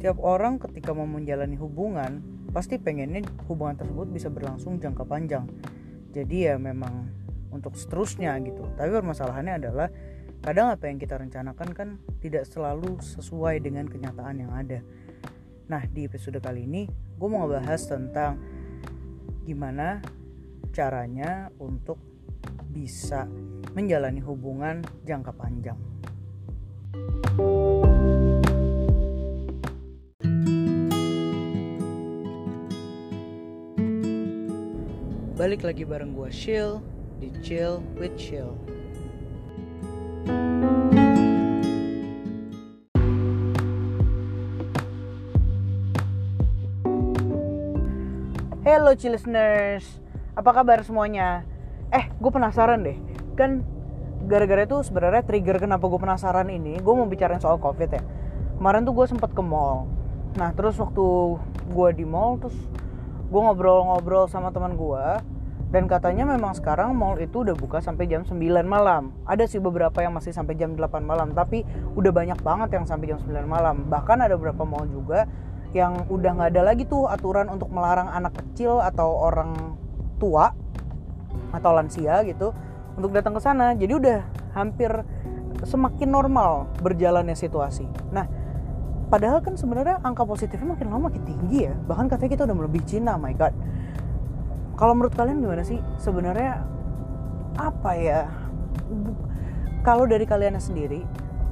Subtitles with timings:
[0.00, 2.24] setiap orang ketika mau menjalani hubungan
[2.56, 3.20] pasti pengennya
[3.52, 5.44] hubungan tersebut bisa berlangsung jangka panjang.
[6.16, 7.12] Jadi ya memang
[7.52, 8.64] untuk seterusnya gitu.
[8.80, 9.92] Tapi permasalahannya adalah
[10.40, 11.88] kadang apa yang kita rencanakan kan
[12.24, 14.80] tidak selalu sesuai dengan kenyataan yang ada.
[15.68, 18.40] Nah di episode kali ini gue mau ngebahas tentang
[19.44, 20.00] gimana
[20.72, 22.00] caranya untuk
[22.72, 23.28] bisa
[23.76, 25.76] menjalani hubungan jangka panjang.
[35.40, 36.84] Balik lagi bareng gue Chill
[37.16, 38.52] di Chill with Chill.
[48.60, 49.88] Hello Chill listeners,
[50.36, 51.48] apa kabar semuanya?
[51.88, 53.00] Eh, gue penasaran deh,
[53.32, 53.64] kan
[54.28, 58.04] gara-gara itu sebenarnya trigger kenapa gue penasaran ini, gue mau bicarain soal covid ya.
[58.60, 59.88] Kemarin tuh gue sempet ke mall,
[60.36, 61.40] nah terus waktu
[61.72, 62.60] gue di mall terus
[63.30, 65.06] gue ngobrol-ngobrol sama teman gue
[65.70, 69.14] dan katanya memang sekarang mall itu udah buka sampai jam 9 malam.
[69.22, 71.62] Ada sih beberapa yang masih sampai jam 8 malam tapi
[71.94, 73.86] udah banyak banget yang sampai jam 9 malam.
[73.86, 75.30] Bahkan ada beberapa mall juga
[75.70, 79.78] yang udah nggak ada lagi tuh aturan untuk melarang anak kecil atau orang
[80.18, 80.50] tua
[81.54, 82.50] atau lansia gitu
[82.98, 83.70] untuk datang ke sana.
[83.78, 84.26] Jadi udah
[84.58, 84.90] hampir
[85.62, 87.86] semakin normal berjalannya situasi.
[88.10, 88.26] Nah
[89.10, 91.74] padahal kan sebenarnya angka positifnya makin lama makin tinggi ya.
[91.74, 93.52] Bahkan katanya kita udah melebihi Cina my god.
[94.78, 95.82] Kalau menurut kalian gimana sih?
[95.98, 96.62] Sebenarnya
[97.58, 98.30] apa ya?
[99.82, 101.02] Kalau dari kalian sendiri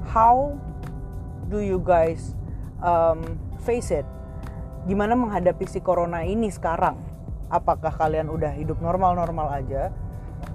[0.08, 0.54] how
[1.50, 2.38] do you guys
[2.80, 3.36] um,
[3.66, 4.06] face it?
[4.86, 6.96] Gimana menghadapi si corona ini sekarang?
[7.50, 9.90] Apakah kalian udah hidup normal-normal aja?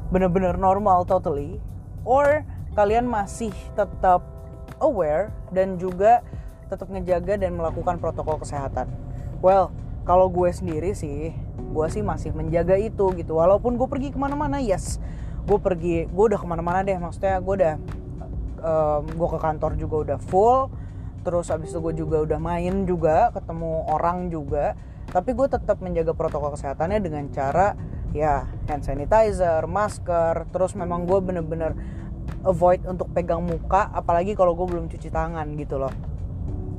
[0.10, 1.60] Bener-bener normal totally?
[2.08, 4.26] Or kalian masih tetap
[4.82, 6.26] aware dan juga
[6.68, 8.92] tetap ngejaga dan melakukan protokol kesehatan.
[9.44, 9.72] Well
[10.04, 11.32] kalau gue sendiri sih
[11.74, 13.40] gue sih masih menjaga itu gitu.
[13.40, 15.00] Walaupun gue pergi ke mana-mana yes.
[15.48, 16.96] Gue pergi gue udah ke mana-mana deh.
[17.00, 17.76] Maksudnya gue udah
[18.62, 20.70] um, gue ke kantor juga udah full.
[21.24, 24.76] Terus abis itu gue juga udah main juga ketemu orang juga.
[25.08, 27.76] Tapi gue tetap menjaga protokol kesehatannya dengan cara
[28.12, 30.52] ya hand sanitizer masker.
[30.52, 31.74] Terus memang gue bener-bener
[32.44, 33.88] avoid untuk pegang muka.
[33.96, 36.13] Apalagi kalau gue belum cuci tangan gitu loh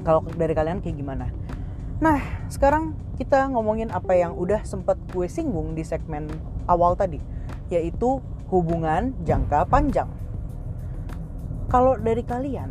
[0.05, 1.33] kalau dari kalian kayak gimana?
[1.99, 2.21] Nah
[2.53, 6.29] sekarang kita ngomongin apa yang udah sempet gue singgung di segmen
[6.69, 7.19] awal tadi
[7.73, 8.21] yaitu
[8.53, 10.07] hubungan jangka panjang.
[11.73, 12.71] Kalau dari kalian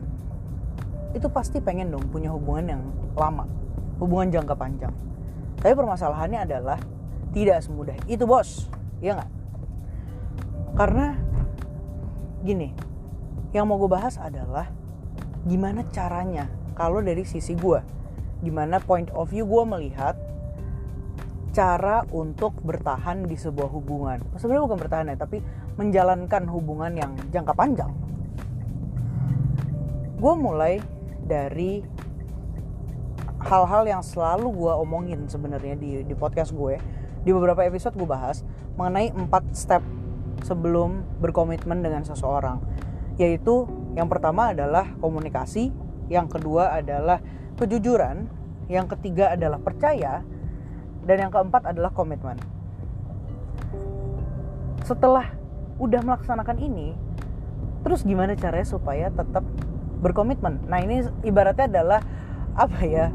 [1.18, 2.84] itu pasti pengen dong punya hubungan yang
[3.18, 3.50] lama
[3.98, 4.94] hubungan jangka panjang.
[5.60, 6.80] Tapi permasalahannya adalah
[7.34, 8.70] tidak semudah itu bos.
[9.02, 9.32] Ya nggak?
[10.74, 11.18] Karena
[12.44, 12.74] gini
[13.54, 14.68] yang mau gue bahas adalah
[15.46, 17.80] gimana caranya kalau dari sisi gue
[18.44, 20.20] gimana point of view gue melihat
[21.54, 24.20] cara untuk bertahan di sebuah hubungan.
[24.36, 25.40] Sebenarnya bukan bertahan ya tapi
[25.78, 27.94] menjalankan hubungan yang jangka panjang.
[30.18, 30.82] Gue mulai
[31.24, 31.86] dari
[33.46, 36.80] hal-hal yang selalu gue omongin sebenarnya di di podcast gue
[37.24, 38.42] di beberapa episode gue bahas
[38.76, 39.84] mengenai empat step
[40.42, 42.60] sebelum berkomitmen dengan seseorang.
[43.22, 45.70] Yaitu yang pertama adalah komunikasi
[46.08, 47.20] yang kedua adalah
[47.60, 48.28] kejujuran
[48.72, 50.24] yang ketiga adalah percaya
[51.04, 52.40] dan yang keempat adalah komitmen
[54.84, 55.32] setelah
[55.80, 56.96] udah melaksanakan ini
[57.84, 59.44] terus gimana caranya supaya tetap
[60.04, 60.60] berkomitmen.
[60.68, 62.00] Nah ini ibaratnya adalah
[62.60, 63.08] apa ya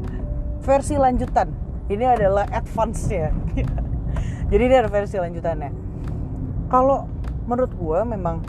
[0.65, 1.53] versi lanjutan.
[1.89, 3.29] Ini adalah advance ya.
[4.49, 5.71] Jadi ini ada versi lanjutannya.
[6.69, 7.05] Kalau
[7.45, 8.45] menurut gue memang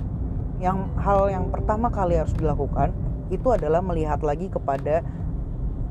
[0.60, 2.92] yang hal yang pertama kali harus dilakukan
[3.30, 5.06] itu adalah melihat lagi kepada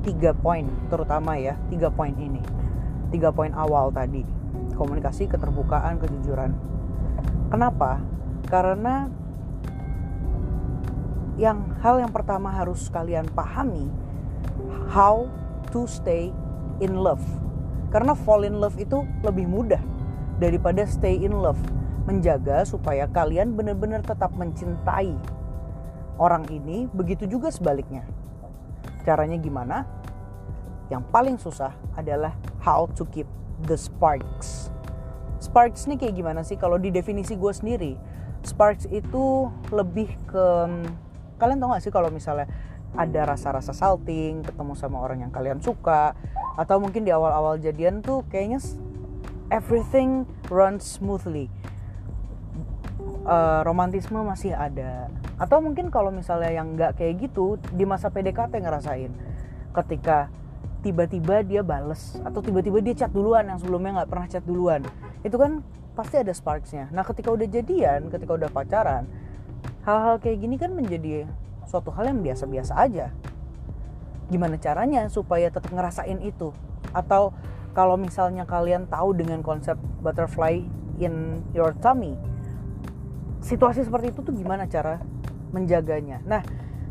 [0.04, 2.40] tiga poin terutama ya tiga poin ini
[3.12, 4.24] tiga poin awal tadi
[4.76, 6.56] komunikasi keterbukaan kejujuran
[7.52, 8.00] kenapa
[8.48, 9.12] karena
[11.40, 13.88] yang hal yang pertama harus kalian pahami
[14.92, 15.32] how
[15.72, 16.34] to stay
[16.84, 17.24] in love.
[17.90, 19.82] Karena fall in love itu lebih mudah
[20.38, 21.60] daripada stay in love.
[22.10, 25.14] Menjaga supaya kalian benar-benar tetap mencintai
[26.20, 28.04] orang ini, begitu juga sebaliknya.
[29.08, 29.88] Caranya gimana?
[30.92, 33.26] Yang paling susah adalah how to keep
[33.66, 34.70] the sparks.
[35.40, 36.60] Sparks ini kayak gimana sih?
[36.60, 37.96] Kalau di definisi gue sendiri,
[38.44, 40.46] sparks itu lebih ke
[41.40, 42.52] kalian tau gak sih kalau misalnya
[42.98, 46.18] ada rasa-rasa salting ketemu sama orang yang kalian suka
[46.60, 48.60] atau mungkin di awal-awal jadian tuh kayaknya
[49.54, 51.48] everything runs smoothly
[53.24, 55.08] uh, romantisme masih ada
[55.40, 59.12] atau mungkin kalau misalnya yang nggak kayak gitu di masa PDKT ngerasain.
[59.72, 60.28] Ketika
[60.84, 64.84] tiba-tiba dia bales atau tiba-tiba dia chat duluan yang sebelumnya nggak pernah chat duluan.
[65.24, 65.64] Itu kan
[65.96, 66.92] pasti ada sparksnya.
[66.92, 69.08] Nah ketika udah jadian ketika udah pacaran
[69.88, 71.24] hal-hal kayak gini kan menjadi
[71.64, 73.16] suatu hal yang biasa-biasa aja.
[74.28, 76.52] Gimana caranya supaya tetap ngerasain itu?
[76.92, 77.32] Atau
[77.72, 80.60] kalau misalnya kalian tahu dengan konsep butterfly
[81.00, 82.20] in your tummy
[83.40, 85.00] situasi seperti itu tuh gimana cara
[85.52, 86.42] menjaganya nah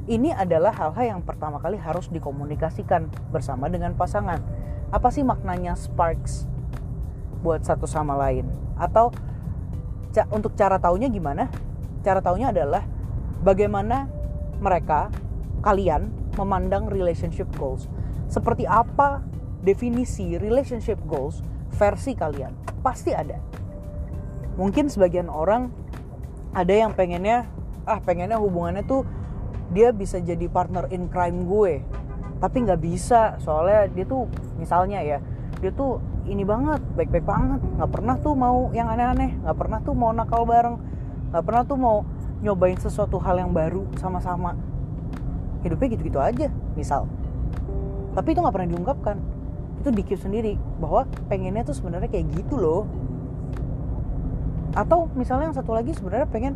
[0.08, 4.40] ini adalah hal-hal yang pertama kali harus dikomunikasikan bersama dengan pasangan.
[4.88, 6.49] Apa sih maknanya sparks
[7.44, 8.49] buat satu sama lain?
[8.81, 9.12] Atau
[10.32, 11.52] untuk cara taunya gimana?
[12.00, 12.88] Cara taunya adalah
[13.44, 14.08] bagaimana
[14.64, 15.12] mereka
[15.60, 16.08] kalian
[16.40, 17.84] memandang relationship goals.
[18.32, 19.20] Seperti apa
[19.60, 21.44] definisi relationship goals
[21.76, 22.56] versi kalian?
[22.81, 23.37] Pasti ada.
[24.56, 25.69] Mungkin sebagian orang
[26.56, 27.44] ada yang pengennya
[27.88, 29.08] ah pengennya hubungannya tuh
[29.73, 31.81] dia bisa jadi partner in crime gue.
[32.38, 34.29] Tapi nggak bisa soalnya dia tuh
[34.61, 35.19] misalnya ya
[35.58, 35.99] dia tuh
[36.29, 37.61] ini banget baik-baik banget.
[37.81, 40.76] Nggak pernah tuh mau yang aneh-aneh nggak pernah tuh mau nakal bareng
[41.32, 42.05] nggak pernah tuh mau
[42.44, 44.55] nyobain sesuatu hal yang baru sama-sama.
[45.64, 47.08] Hidupnya gitu-gitu aja misal.
[48.14, 49.17] Tapi itu nggak pernah diungkapkan.
[49.82, 52.82] Itu dikit sendiri bahwa pengennya tuh sebenarnya kayak gitu loh.
[54.75, 56.55] Atau misalnya yang satu lagi sebenarnya pengen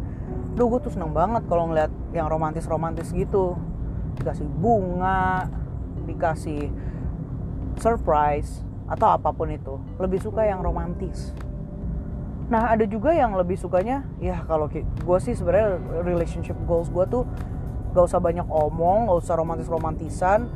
[0.53, 3.57] Duh gue tuh seneng banget kalau ngeliat yang romantis-romantis gitu.
[4.21, 5.49] Dikasih bunga
[6.05, 6.69] Dikasih
[7.81, 9.81] surprise Atau apa pun itu.
[9.97, 11.33] Lebih suka yang romantis.
[12.53, 17.25] Nah ada juga yang lebih sukanya Ya kalau gue sih sebenarnya relationship goals gue tuh
[17.97, 20.53] Gak usah banyak omong Gak usah romantis-romantisan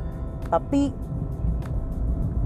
[0.53, 1.07] Tapi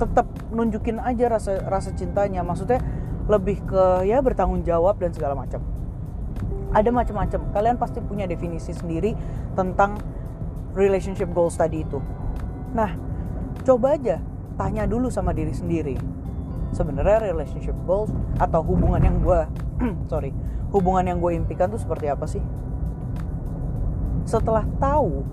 [0.01, 2.42] tetap nunjukin aja rasa rasa cintanya.
[2.42, 2.81] Maksudnya
[3.30, 5.62] lebih ke ya bertanggung jawab dan segala macam
[6.72, 7.40] ada macam-macam.
[7.52, 9.16] Kalian pasti punya definisi sendiri
[9.56, 10.00] tentang
[10.72, 12.00] relationship goals tadi itu.
[12.72, 12.96] Nah
[13.68, 14.24] coba aja
[14.56, 15.96] tanya dulu sama diri sendiri.
[16.72, 19.42] Sebenarnya relationship goals atau hubungan yang gue
[20.12, 20.32] sorry
[20.72, 22.44] hubungan yang gue impikan tuh seperti apa sih?
[24.24, 25.28] Setelah tahu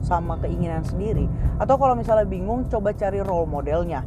[0.00, 1.28] sama keinginan sendiri
[1.60, 4.00] atau kalau misalnya bingung coba cari role modelnya.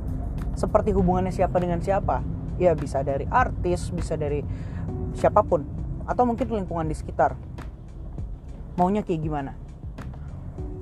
[0.53, 2.21] Seperti hubungannya siapa dengan siapa?
[2.57, 4.41] Ya bisa dari artis bisa dari
[5.13, 7.35] siapa pun atau mungkin lingkungan di sekitar.
[8.75, 9.51] Maunya kayak gimana?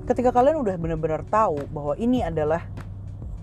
[0.08, 2.66] Ketika kalian udah benar-benar tahu bahwa ini adalah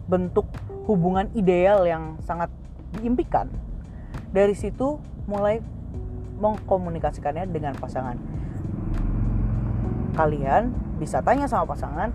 [0.09, 0.49] bentuk
[0.89, 2.49] hubungan ideal yang sangat
[2.97, 3.47] diimpikan
[4.33, 4.97] dari situ
[5.29, 5.61] mulai
[6.41, 8.17] mengkomunikasikannya dengan pasangan.
[10.17, 12.09] Kalian bisa tanya sama pasangan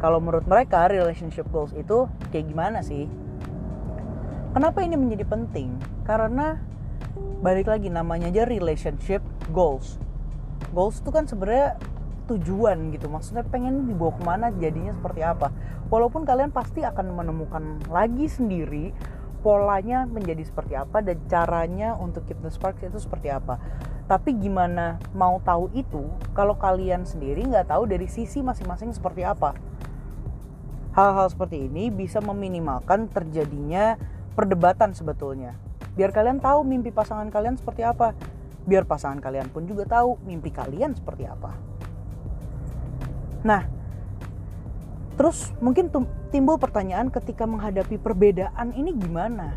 [0.00, 3.06] kalau menurut mereka relationship goals itu kayak gimana sih?
[4.56, 5.76] Kenapa ini menjadi penting?
[6.08, 6.56] Karena
[7.44, 9.20] balik lagi namanya aja relationship
[9.52, 10.00] goals.
[10.72, 11.76] Goals itu kan sebenarnya
[12.26, 13.06] tujuan gitu.
[13.12, 15.52] Maksudnya pengen dibawa ke mana jadinya seperti apa.
[15.92, 18.90] Walaupun kalian pasti akan menemukan lagi sendiri
[19.44, 23.60] polanya menjadi seperti apa dan caranya untuk keep the sparks itu seperti apa.
[24.10, 26.02] Tapi gimana mau tahu itu
[26.34, 29.54] kalau kalian sendiri nggak tahu dari sisi masing-masing seperti apa.
[30.96, 34.00] Hal-hal seperti ini bisa meminimalkan terjadinya
[34.32, 35.65] perdebatan sebetulnya
[35.96, 38.12] biar kalian tahu mimpi pasangan kalian seperti apa.
[38.68, 41.56] Biar pasangan kalian pun juga tahu mimpi kalian seperti apa.
[43.42, 43.64] Nah
[45.16, 45.88] terus mungkin
[46.28, 49.56] timbul pertanyaan ketika menghadapi perbedaan ini gimana?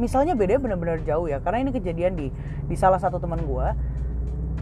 [0.00, 2.32] Misalnya beda benar-benar jauh ya karena ini kejadian di
[2.64, 3.68] di salah satu teman gue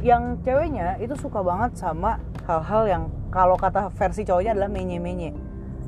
[0.03, 5.31] yang ceweknya itu suka banget sama hal-hal yang kalau kata versi cowoknya adalah menye-menye.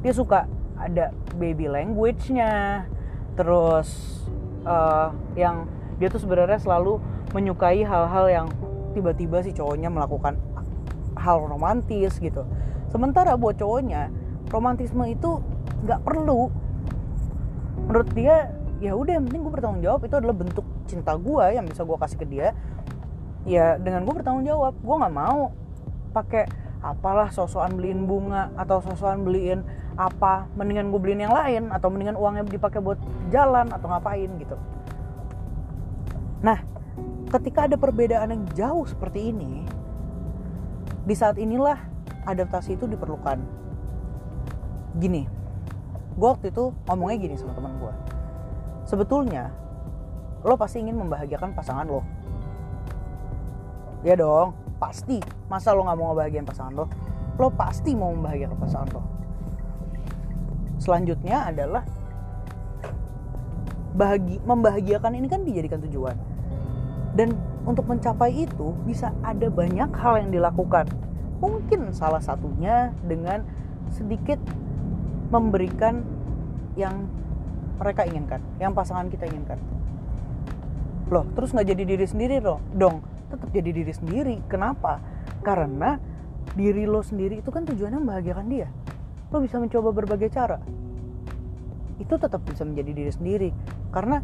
[0.05, 0.47] Dia suka
[0.79, 2.87] ada baby language-nya
[3.35, 4.23] terus
[4.67, 6.99] uh, yang dia tuh sebenarnya selalu
[7.33, 8.47] menyukai hal-hal yang
[8.93, 10.37] tiba-tiba si cowoknya melakukan
[11.17, 12.45] hal romantis gitu.
[12.93, 14.13] Sementara buat cowoknya
[14.53, 15.41] romantisme itu
[15.87, 16.53] nggak perlu.
[17.89, 18.53] Menurut dia
[18.83, 20.01] ya udah yang penting gue bertanggung jawab.
[20.05, 22.53] Itu adalah bentuk cinta gue yang bisa gue kasih ke dia.
[23.49, 24.77] Ya dengan gue bertanggung jawab.
[24.83, 25.55] Gue nggak mau
[26.13, 26.45] pakai
[26.83, 29.63] apalah sosokan beliin bunga atau sosokan beliin
[29.95, 32.99] apa mendingan gue beliin yang lain atau mendingan uangnya dipakai buat
[33.31, 34.59] jalan atau ngapain gitu.
[36.43, 36.59] Nah
[37.31, 39.63] ketika ada perbedaan yang jauh seperti ini
[41.07, 41.79] di saat inilah
[42.27, 43.39] adaptasi itu diperlukan.
[44.99, 45.23] Gini
[46.13, 47.95] gue waktu itu ngomongnya gini sama teman gue
[48.85, 49.49] sebetulnya
[50.43, 52.03] lo pasti ingin membahagiakan pasangan lo.
[54.03, 56.87] Ya dong pasti masa lo nggak mau ngebahagiain pasangan lo?
[57.39, 59.03] Lo pasti mau membahagiakan pasangan lo.
[60.83, 61.87] Selanjutnya adalah
[63.95, 66.19] bahagi membahagiakan ini kan dijadikan tujuan.
[67.15, 70.91] Dan untuk mencapai itu bisa ada banyak hal yang dilakukan.
[71.39, 73.47] Mungkin salah satunya dengan
[73.95, 74.43] sedikit
[75.31, 76.03] memberikan
[76.75, 77.07] yang
[77.79, 79.63] mereka inginkan yang pasangan kita inginkan.
[81.13, 84.37] Loh terus nggak jadi diri sendiri loh dong tetap jadi diri sendiri.
[84.53, 85.01] Kenapa?
[85.41, 85.97] Karena
[86.53, 88.69] diri lo sendiri itu kan tujuannya membahagiakan dia.
[89.33, 90.61] Lo bisa mencoba berbagai cara.
[91.97, 93.51] Itu tetap bisa menjadi diri sendiri.
[93.89, 94.21] Karena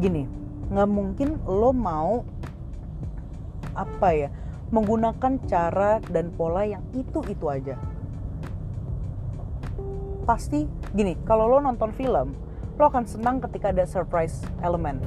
[0.00, 0.24] gini
[0.68, 2.24] nggak mungkin lo mau
[3.72, 4.28] apa ya
[4.68, 7.76] menggunakan cara dan pola yang itu itu aja.
[10.28, 12.36] Pasti gini kalau lo nonton film
[12.78, 15.00] lo akan senang ketika ada surprise element.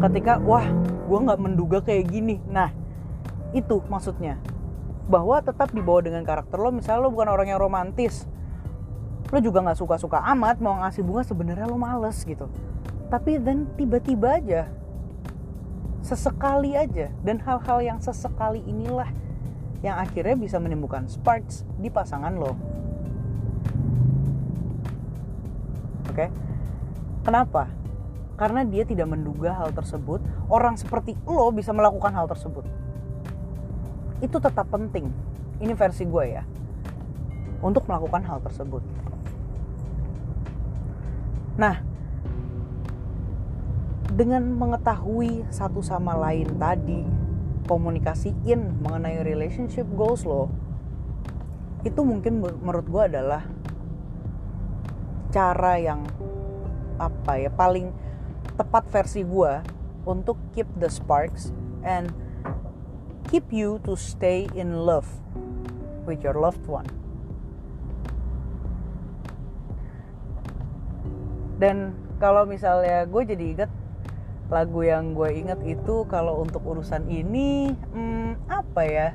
[0.00, 0.64] Ketika wah
[1.10, 2.38] gue nggak menduga kayak gini.
[2.46, 2.70] Nah
[3.50, 4.38] itu maksudnya.
[5.10, 8.30] Bahwa tetap dibawa dengan karakter lo misalnya lo bukan orang yang romantis
[9.30, 12.46] lo juga nggak suka-suka amat mau ngasih bunga sebenarnya lo males gitu.
[13.10, 14.70] Tapi dan tiba-tiba aja
[16.06, 19.10] sesekali aja dan hal-hal yang sesekali inilah
[19.82, 22.54] yang akhirnya bisa menimbulkan sparks di pasangan lo.
[26.10, 26.26] Oke?
[26.26, 26.30] Okay?
[27.22, 27.68] kenapa
[28.40, 32.64] karena dia tidak menduga hal tersebut orang seperti lo bisa melakukan hal tersebut.
[34.24, 35.12] Itu tetap penting.
[35.60, 36.40] Ini versi gue ya.
[37.60, 38.80] Untuk melakukan hal tersebut.
[41.60, 41.84] Nah
[44.16, 47.04] dengan mengetahui satu sama lain tadi
[47.68, 50.50] komunikasiin mengenai relationship goals lo
[51.86, 53.46] itu mungkin menurut gue adalah
[55.30, 56.04] cara yang
[57.00, 58.09] apa ya paling
[58.60, 59.52] tepat versi gue
[60.04, 61.48] untuk keep the sparks
[61.80, 62.12] and
[63.32, 65.08] keep you to stay in love
[66.04, 66.84] with your loved one.
[71.56, 73.72] Dan kalau misalnya gue jadi inget
[74.52, 79.08] lagu yang gue inget itu kalau untuk urusan ini hmm, apa ya?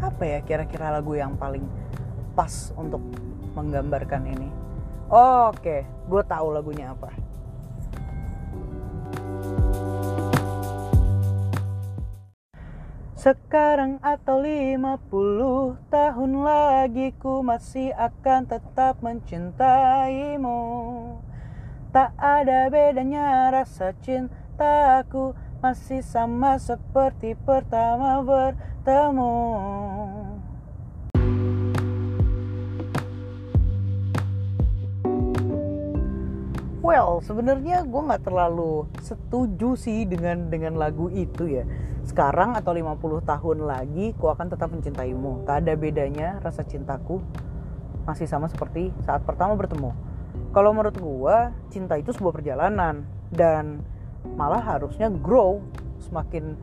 [0.00, 1.68] Apa ya kira-kira lagu yang paling
[2.32, 3.04] pas untuk
[3.52, 4.57] menggambarkan ini?
[5.08, 7.08] Oke, gue tahu lagunya apa.
[13.18, 20.60] Sekarang atau 50 tahun lagi ku masih akan tetap mencintaimu
[21.90, 29.34] Tak ada bedanya rasa cintaku Masih sama seperti pertama bertemu
[36.88, 41.68] Well, sebenarnya gue nggak terlalu setuju sih dengan dengan lagu itu ya.
[42.00, 45.44] Sekarang atau 50 tahun lagi ku akan tetap mencintaimu.
[45.44, 47.20] Tak ada bedanya rasa cintaku
[48.08, 49.92] masih sama seperti saat pertama bertemu.
[50.56, 53.04] Kalau menurut gua cinta itu sebuah perjalanan
[53.36, 53.84] dan
[54.24, 55.60] malah harusnya grow.
[56.00, 56.56] Semakin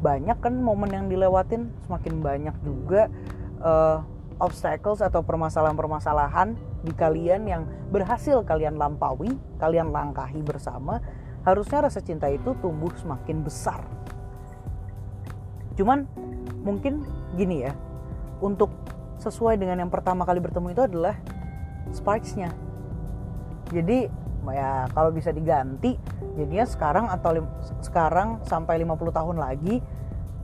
[0.00, 3.12] banyak kan momen yang dilewatin semakin banyak juga
[3.60, 4.00] uh,
[4.40, 11.00] obstacles atau permasalahan-permasalahan di kalian yang berhasil kalian lampaui, kalian langkahi bersama,
[11.44, 13.84] harusnya rasa cinta itu tumbuh semakin besar.
[15.76, 16.08] Cuman
[16.60, 17.04] mungkin
[17.36, 17.72] gini ya
[18.40, 18.72] untuk
[19.20, 21.16] sesuai dengan yang pertama kali bertemu itu adalah
[21.92, 22.52] sparksnya.
[23.70, 24.08] Jadi
[24.48, 26.00] ya kalau bisa diganti
[26.34, 27.44] jadinya sekarang atau
[27.84, 29.84] sekarang sampai 50 tahun lagi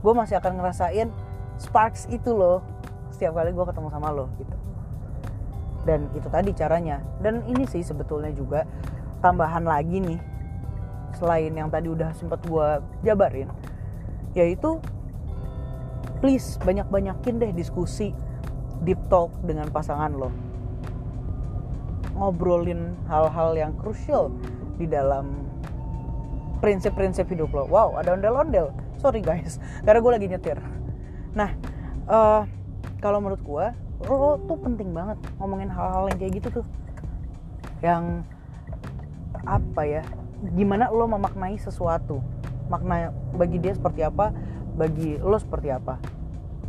[0.05, 1.09] gue masih akan ngerasain
[1.57, 2.61] sparks itu loh
[3.09, 4.55] setiap kali gue ketemu sama lo gitu
[5.87, 6.99] dan itu tadi caranya.
[7.23, 8.67] Dan ini sih sebetulnya juga
[9.23, 10.19] tambahan lagi nih
[11.15, 12.67] selain yang tadi udah sempet gue
[13.01, 13.49] jabarin
[14.37, 14.77] yaitu
[16.21, 18.13] please banyak-banyakin deh diskusi
[18.85, 20.29] deep talk dengan pasangan lo.
[22.17, 24.29] Ngobrolin hal-hal yang krusial
[24.77, 25.45] di dalam
[26.61, 27.65] prinsip-prinsip hidup lo.
[27.65, 28.69] Wow ada ondel-ondel.
[29.01, 29.57] Sorry guys.
[29.85, 30.57] Karena gue lagi nyetir.
[31.33, 31.49] Nah
[32.05, 32.45] uh,
[33.01, 33.65] kalau menurut gue
[34.05, 36.65] lo tuh penting banget ngomongin hal-hal yang kayak gitu tuh.
[37.81, 38.21] Yang
[39.47, 40.03] apa ya
[40.53, 42.21] gimana lo memaknai sesuatu.
[42.69, 44.29] Makna bagi dia seperti apa
[44.77, 45.97] bagi lo seperti apa.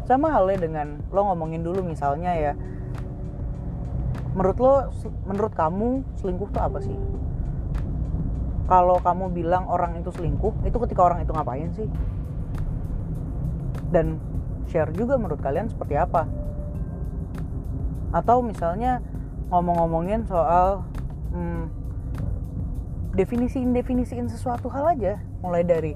[0.09, 2.53] Sama halnya dengan lo ngomongin dulu misalnya ya
[4.33, 4.75] menurut lo
[5.29, 6.97] menurut kamu selingkuh tuh apa sih?
[8.69, 11.89] Kalau kamu bilang orang itu selingkuh itu ketika orang itu ngapain sih?
[13.93, 14.17] Dan
[14.69, 16.48] share juga menurut kalian seperti apa
[18.13, 19.05] atau misalnya
[19.53, 20.85] ngomong-ngomongin soal
[21.33, 21.69] hmm,
[23.17, 25.21] definisiin definisiin sesuatu hal aja.
[25.41, 25.93] Mulai dari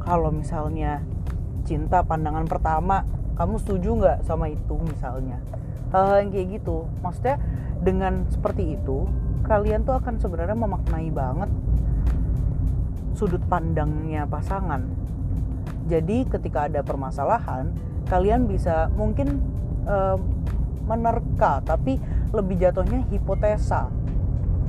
[0.00, 1.04] kalau misalnya
[1.64, 3.04] cinta pandangan pertama
[3.36, 5.40] kamu setuju nggak sama itu misalnya?
[5.90, 6.86] Hal-hal yang kayak gitu.
[7.02, 7.36] Maksudnya
[7.80, 9.08] dengan seperti itu
[9.48, 11.50] kalian tuh akan sebenarnya memaknai banget
[13.16, 14.86] sudut pandangnya pasangan.
[15.90, 17.74] Jadi ketika ada permasalahan
[18.06, 19.42] kalian bisa mungkin
[19.88, 20.14] uh,
[20.90, 22.02] menerka tapi
[22.34, 23.86] lebih jatuhnya hipotesa.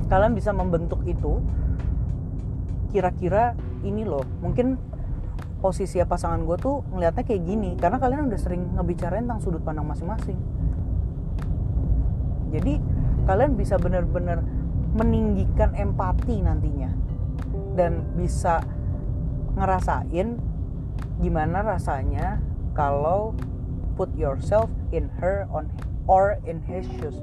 [0.06, 1.42] Kalian bisa membentuk itu.
[2.94, 4.78] Kira-kira ini loh mungkin
[5.62, 9.86] posisi pasangan gue tuh ngelihatnya kayak gini karena kalian udah sering ngebicarain tentang sudut pandang
[9.86, 10.38] masing-masing.
[12.52, 12.76] Jadi
[13.24, 14.44] kalian bisa bener-bener
[14.92, 16.90] meninggikan empati nantinya.
[17.72, 18.60] Dan bisa
[19.56, 20.36] ngerasain
[21.22, 22.42] gimana rasanya
[22.76, 23.32] kalau
[23.96, 25.68] put yourself in her on
[26.06, 27.18] or in his shoes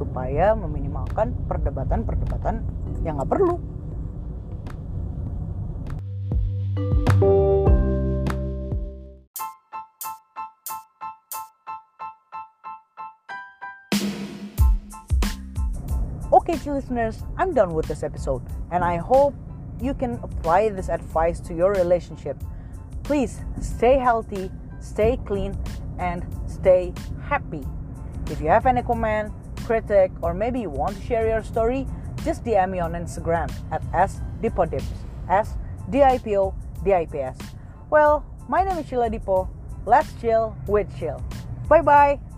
[0.00, 2.64] supaya meminimalkan perdebatan-perdebatan
[3.04, 3.60] yang nggak perlu.
[16.30, 18.40] Okay, listeners, I'm done with this episode,
[18.72, 19.34] and I hope
[19.82, 22.38] you can apply this advice to your relationship.
[23.02, 25.58] Please stay healthy, stay clean,
[25.98, 26.24] and
[26.60, 26.92] stay
[27.24, 27.64] happy.
[28.30, 29.32] If you have any comment,
[29.64, 31.86] critic, or maybe you want to share your story,
[32.24, 34.84] just DM me on Instagram at sdipodips.
[35.28, 35.56] S
[35.88, 37.38] D I P O D I P S.
[37.88, 39.48] Well, my name is Sheila Dipo.
[39.86, 41.22] Let's chill with chill.
[41.68, 42.29] Bye bye.